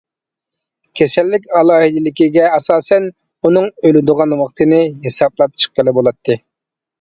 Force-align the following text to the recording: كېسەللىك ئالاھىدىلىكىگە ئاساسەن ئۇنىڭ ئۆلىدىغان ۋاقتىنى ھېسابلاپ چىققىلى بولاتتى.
كېسەللىك 1.01 1.43
ئالاھىدىلىكىگە 1.59 2.47
ئاساسەن 2.55 3.05
ئۇنىڭ 3.43 3.69
ئۆلىدىغان 3.83 4.35
ۋاقتىنى 4.41 4.81
ھېسابلاپ 5.05 5.63
چىققىلى 5.67 5.97
بولاتتى. 6.01 6.41